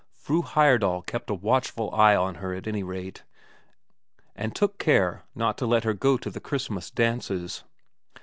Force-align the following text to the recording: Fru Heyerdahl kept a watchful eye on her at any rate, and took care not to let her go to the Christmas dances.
Fru 0.15 0.41
Heyerdahl 0.41 1.05
kept 1.05 1.29
a 1.29 1.35
watchful 1.35 1.93
eye 1.93 2.15
on 2.15 2.33
her 2.41 2.55
at 2.55 2.65
any 2.65 2.81
rate, 2.81 3.21
and 4.35 4.55
took 4.55 4.79
care 4.79 5.25
not 5.35 5.59
to 5.59 5.67
let 5.67 5.83
her 5.83 5.93
go 5.93 6.17
to 6.17 6.31
the 6.31 6.39
Christmas 6.41 6.89
dances. 6.89 7.63